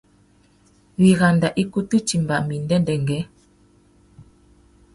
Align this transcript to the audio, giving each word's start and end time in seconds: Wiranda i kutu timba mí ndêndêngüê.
Wiranda 1.01 1.47
i 1.61 1.63
kutu 1.71 1.97
timba 2.07 2.35
mí 2.47 2.55
ndêndêngüê. 2.63 3.21